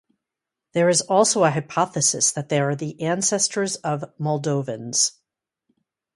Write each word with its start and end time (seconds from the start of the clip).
There 0.73 0.91
also 1.09 1.43
is 1.43 1.49
a 1.49 1.51
hypothesis 1.51 2.31
that 2.31 2.49
they 2.49 2.59
are 2.59 2.73
the 2.75 2.99
ancestors 3.03 3.75
of 3.75 4.03
Moldavians. 4.17 5.11